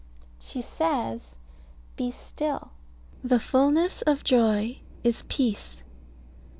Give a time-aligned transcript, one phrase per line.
[0.39, 1.35] She says
[1.95, 2.71] "Be still.
[3.23, 5.83] The fulness of joy is peace."